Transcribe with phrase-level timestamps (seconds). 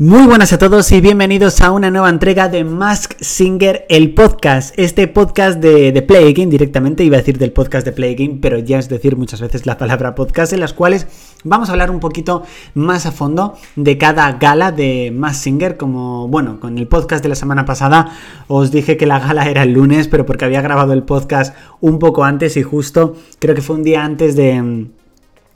[0.00, 4.72] Muy buenas a todos y bienvenidos a una nueva entrega de Mask Singer, el podcast.
[4.78, 8.38] Este podcast de, de, Play Game, directamente iba a decir del podcast de Play Game,
[8.40, 11.06] pero ya es decir muchas veces la palabra podcast, en las cuales
[11.44, 15.76] vamos a hablar un poquito más a fondo de cada gala de Mask Singer.
[15.76, 18.10] Como, bueno, con el podcast de la semana pasada
[18.48, 21.98] os dije que la gala era el lunes, pero porque había grabado el podcast un
[21.98, 24.88] poco antes y justo creo que fue un día antes de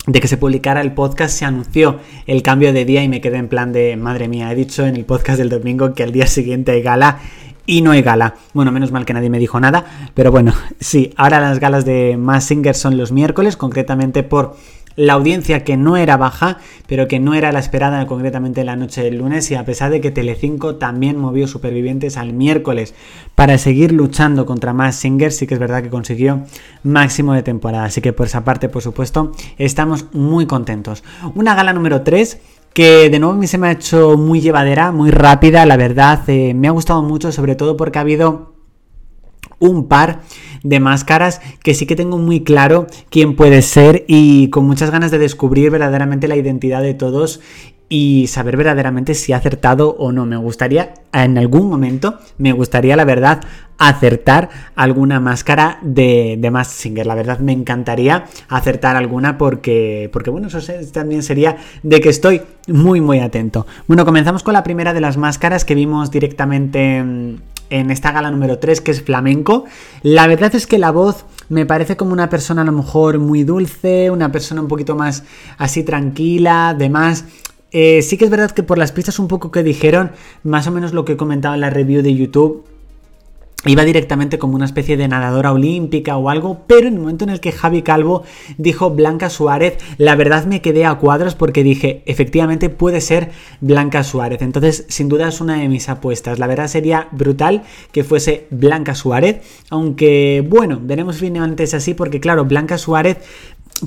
[0.06, 3.38] de que se publicara el podcast se anunció el cambio de día y me quedé
[3.38, 6.26] en plan de madre mía, he dicho en el podcast del domingo que al día
[6.26, 7.20] siguiente hay gala
[7.66, 8.34] y no hay gala.
[8.52, 12.16] Bueno, menos mal que nadie me dijo nada, pero bueno, sí, ahora las galas de
[12.18, 14.56] Mass Singer son los miércoles, concretamente por
[14.96, 19.02] la audiencia que no era baja, pero que no era la esperada concretamente la noche
[19.02, 22.94] del lunes y a pesar de que Telecinco también movió Supervivientes al miércoles
[23.34, 26.42] para seguir luchando contra más Singers, sí que es verdad que consiguió
[26.82, 31.02] máximo de temporada, así que por esa parte, por supuesto, estamos muy contentos.
[31.34, 32.38] Una gala número 3
[32.72, 36.28] que de nuevo a mí se me ha hecho muy llevadera, muy rápida, la verdad,
[36.28, 38.53] eh, me ha gustado mucho, sobre todo porque ha habido
[39.64, 40.20] un par
[40.62, 45.10] de máscaras que sí que tengo muy claro quién puede ser y con muchas ganas
[45.10, 47.40] de descubrir verdaderamente la identidad de todos
[47.88, 50.26] y saber verdaderamente si ha acertado o no.
[50.26, 53.42] Me gustaría, en algún momento, me gustaría, la verdad,
[53.78, 57.06] acertar alguna máscara de, de Singer.
[57.06, 60.58] La verdad, me encantaría acertar alguna porque, porque bueno, eso
[60.92, 63.66] también sería de que estoy muy, muy atento.
[63.86, 67.42] Bueno, comenzamos con la primera de las máscaras que vimos directamente en
[67.90, 69.64] esta gala número 3, que es flamenco.
[70.02, 73.44] La verdad es que la voz me parece como una persona a lo mejor muy
[73.44, 75.24] dulce, una persona un poquito más
[75.58, 77.24] así tranquila, demás.
[77.70, 80.12] Eh, sí que es verdad que por las pistas un poco que dijeron,
[80.44, 82.64] más o menos lo que he comentado en la review de YouTube,
[83.66, 87.30] iba directamente como una especie de nadadora olímpica o algo, pero en el momento en
[87.30, 88.22] el que Javi Calvo
[88.58, 93.30] dijo Blanca Suárez, la verdad me quedé a cuadros porque dije, efectivamente puede ser
[93.60, 94.42] Blanca Suárez.
[94.42, 96.38] Entonces, sin duda es una de mis apuestas.
[96.38, 102.20] La verdad sería brutal que fuese Blanca Suárez, aunque bueno, veremos finalmente es así porque
[102.20, 103.18] claro, Blanca Suárez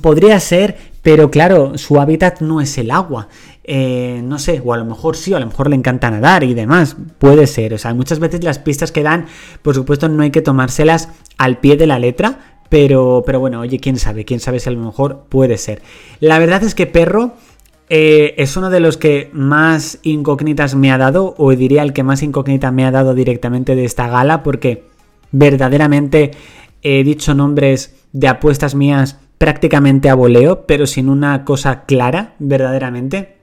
[0.01, 3.27] podría ser, pero claro, su hábitat no es el agua.
[3.63, 6.43] Eh, no sé, o a lo mejor sí, o a lo mejor le encanta nadar
[6.43, 9.25] y demás, puede ser, o sea, muchas veces las pistas que dan,
[9.61, 13.79] por supuesto, no hay que tomárselas al pie de la letra, pero, pero bueno, oye,
[13.79, 15.81] quién sabe, quién sabe si a lo mejor puede ser.
[16.21, 17.33] La verdad es que Perro
[17.89, 22.03] eh, es uno de los que más incógnitas me ha dado, o diría el que
[22.03, 24.85] más incógnita me ha dado directamente de esta gala, porque
[25.31, 26.31] verdaderamente
[26.83, 33.37] he dicho nombres de apuestas mías prácticamente a voleo, pero sin una cosa clara, verdaderamente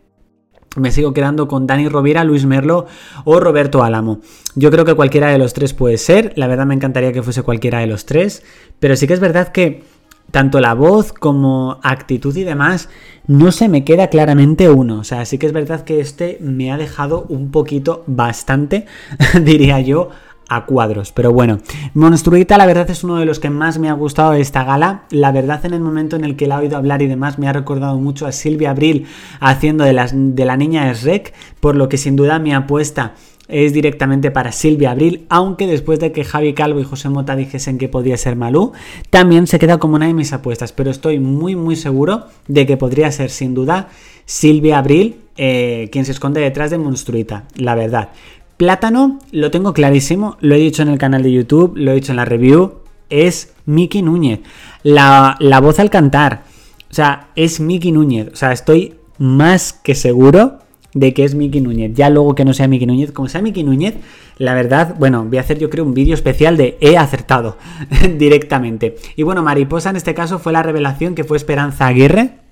[0.77, 2.87] me sigo quedando con Dani Rovira, Luis Merlo
[3.25, 4.21] o Roberto Álamo.
[4.55, 7.43] Yo creo que cualquiera de los tres puede ser, la verdad me encantaría que fuese
[7.43, 8.43] cualquiera de los tres,
[8.81, 9.85] pero sí que es verdad que
[10.31, 12.89] tanto la voz como actitud y demás
[13.27, 14.99] no se me queda claramente uno.
[14.99, 18.87] O sea, sí que es verdad que este me ha dejado un poquito, bastante,
[19.43, 20.11] diría yo,
[20.49, 21.13] a cuadros.
[21.13, 21.59] Pero bueno,
[21.95, 25.05] Monstruita la verdad es uno de los que más me ha gustado de esta gala.
[25.11, 27.49] La verdad en el momento en el que la he oído hablar y demás me
[27.49, 29.07] ha recordado mucho a Silvia Abril
[29.41, 33.15] haciendo de, de la niña de Rec, por lo que sin duda mi apuesta
[33.47, 37.77] es directamente para Silvia Abril, aunque después de que Javi Calvo y José Mota dijesen
[37.77, 38.73] que podía ser Malú,
[39.11, 42.79] también se queda como una de mis apuestas, pero estoy muy muy seguro de que
[42.79, 43.89] podría ser sin duda
[44.25, 48.11] Silvia Abril eh, quien se esconde detrás de Monstruita, la verdad.
[48.57, 52.13] Plátano, lo tengo clarísimo, lo he dicho en el canal de YouTube, lo he dicho
[52.13, 52.75] en la review,
[53.11, 54.41] es Miki Núñez.
[54.83, 56.45] La, voz al cantar,
[56.91, 58.29] o sea, es Miki Núñez.
[58.33, 60.59] O sea, estoy más que seguro
[60.93, 61.95] de que es Miki Núñez.
[61.95, 63.95] Ya luego que no sea Miki Núñez, como sea Miki Núñez,
[64.39, 67.59] la verdad, bueno, voy a hacer yo creo un vídeo especial de he acertado
[68.19, 68.95] directamente.
[69.17, 72.44] Y bueno, Mariposa en este caso fue la revelación que fue Esperanza Aguirre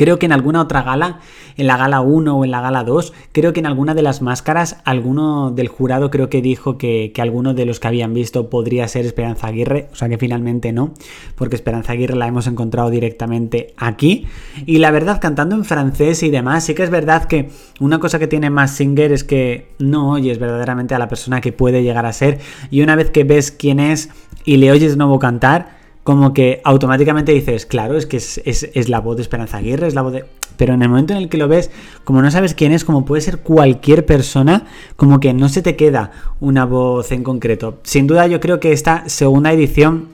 [0.00, 1.20] Creo que en alguna otra gala,
[1.58, 4.22] en la gala 1 o en la gala 2, creo que en alguna de las
[4.22, 8.48] máscaras, alguno del jurado creo que dijo que, que alguno de los que habían visto
[8.48, 10.94] podría ser Esperanza Aguirre, o sea que finalmente no,
[11.34, 14.24] porque Esperanza Aguirre la hemos encontrado directamente aquí.
[14.64, 18.18] Y la verdad, cantando en francés y demás, sí que es verdad que una cosa
[18.18, 22.06] que tiene más Singer es que no oyes verdaderamente a la persona que puede llegar
[22.06, 22.38] a ser,
[22.70, 24.08] y una vez que ves quién es
[24.46, 25.78] y le oyes nuevo cantar,
[26.10, 30.02] como que automáticamente dices, claro, es que es, la voz de Esperanza Aguirre, es la
[30.02, 30.24] voz de...
[30.56, 31.70] Pero en el momento en el que lo ves,
[32.02, 34.66] como no sabes quién es, como puede ser cualquier persona,
[34.96, 36.10] como que no se te queda
[36.40, 37.78] una voz en concreto.
[37.84, 40.08] Sin duda yo creo que esta segunda edición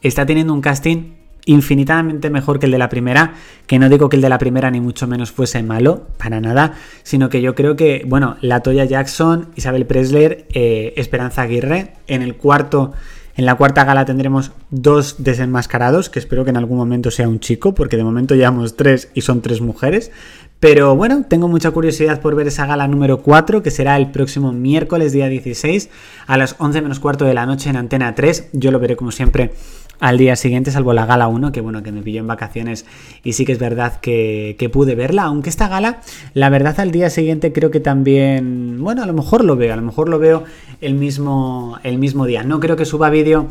[0.00, 1.12] está teniendo un casting
[1.44, 3.34] infinitamente mejor que el de la primera,
[3.66, 6.76] que no digo que el de la primera ni mucho menos fuese malo, para nada,
[7.02, 12.22] sino que yo creo que, bueno, la Toya Jackson, Isabel Presler, eh, Esperanza Aguirre, en
[12.22, 12.94] el cuarto...
[13.38, 17.38] En la cuarta gala tendremos dos desenmascarados, que espero que en algún momento sea un
[17.38, 20.10] chico, porque de momento llevamos tres y son tres mujeres.
[20.58, 24.50] Pero bueno, tengo mucha curiosidad por ver esa gala número 4, que será el próximo
[24.52, 25.88] miércoles, día 16,
[26.26, 28.48] a las 11 menos cuarto de la noche en Antena 3.
[28.54, 29.52] Yo lo veré como siempre
[30.00, 32.86] al día siguiente, salvo la gala 1, que bueno, que me pilló en vacaciones
[33.24, 36.00] y sí que es verdad que, que, pude verla, aunque esta gala,
[36.34, 39.76] la verdad al día siguiente creo que también, bueno, a lo mejor lo veo, a
[39.76, 40.44] lo mejor lo veo
[40.80, 42.44] el mismo, el mismo día.
[42.44, 43.48] No creo que suba vídeo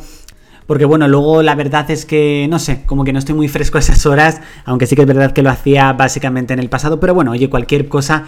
[0.67, 3.77] porque bueno, luego la verdad es que, no sé, como que no estoy muy fresco
[3.77, 6.99] a esas horas, aunque sí que es verdad que lo hacía básicamente en el pasado,
[6.99, 8.25] pero bueno, oye, cualquier cosa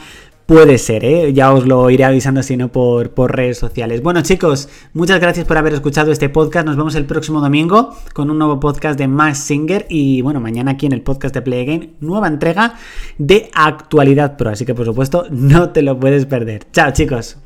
[0.49, 1.31] puede ser, ¿eh?
[1.31, 4.01] ya os lo iré avisando si no por, por, redes sociales.
[4.01, 8.31] Bueno chicos, muchas gracias por haber escuchado este podcast, nos vemos el próximo domingo con
[8.31, 11.61] un nuevo podcast de Max Singer y bueno, mañana aquí en el podcast de Play
[11.61, 12.73] Again, nueva entrega
[13.19, 16.65] de actualidad pro, así que por supuesto no te lo puedes perder.
[16.71, 17.39] Chao chicos.